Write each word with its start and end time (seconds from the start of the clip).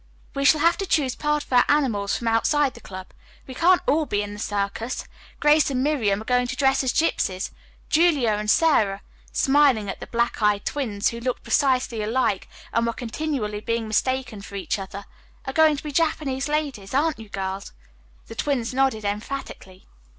"We 0.33 0.45
shall 0.45 0.61
have 0.61 0.77
to 0.77 0.87
choose 0.87 1.13
part 1.15 1.43
of 1.43 1.53
our 1.53 1.63
animals 1.69 2.17
from 2.17 2.27
outside 2.27 2.73
the 2.73 2.79
club. 2.81 3.09
We 3.45 3.53
can't 3.53 3.83
all 3.87 4.07
be 4.07 4.23
in 4.23 4.33
the 4.33 4.39
circus. 4.39 5.05
Grace 5.39 5.69
and 5.69 5.83
Miriam 5.83 6.23
are 6.23 6.25
going 6.25 6.47
to 6.47 6.55
dress 6.55 6.83
as 6.83 6.91
gypsies. 6.91 7.51
Julia 7.87 8.31
and 8.31 8.49
Sara," 8.49 9.03
smiling 9.31 9.91
at 9.91 9.99
the 9.99 10.07
black 10.07 10.41
eyed 10.41 10.65
twins, 10.65 11.09
who 11.09 11.19
looked 11.19 11.43
precisely 11.43 12.01
alike 12.01 12.47
and 12.73 12.87
were 12.87 12.93
continually 12.93 13.59
being 13.59 13.87
mistaken 13.87 14.41
for 14.41 14.55
each 14.55 14.79
other, 14.79 15.05
"are 15.45 15.53
going 15.53 15.77
to 15.77 15.83
be 15.83 15.91
Japanese 15.91 16.47
ladies, 16.49 16.95
aren't 16.95 17.19
you, 17.19 17.29
girls?" 17.29 17.71
The 18.25 18.33
twins 18.33 18.73
nodded 18.73 19.05
emphatically. 19.05 19.85